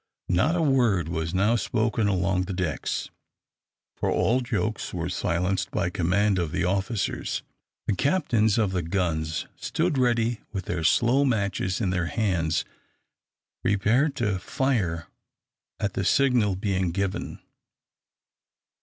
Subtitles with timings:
[0.29, 3.11] Not a word was now spoken along the decks,
[3.95, 7.43] for all jokes were silenced by command of the officers.
[7.85, 12.65] The captains of the guns stood ready with their slow matches in their hands,
[13.61, 15.05] prepared to fire
[15.79, 17.39] at the signal being given.